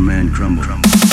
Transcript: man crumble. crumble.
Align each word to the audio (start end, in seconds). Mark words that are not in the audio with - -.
man 0.00 0.32
crumble. 0.32 0.62
crumble. 0.62 1.09